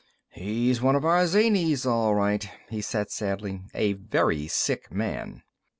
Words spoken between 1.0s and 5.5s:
our zanies, all right," he said sadly. "A very sick man."